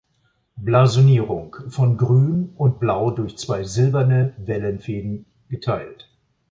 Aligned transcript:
Blasonierung: 0.57 1.55
„Von 1.67 1.95
Grün 1.95 2.53
und 2.55 2.79
Blau 2.79 3.11
durch 3.11 3.37
zwei 3.37 3.63
silberne 3.63 4.33
Wellenfäden 4.39 5.27
geteilt. 5.47 6.09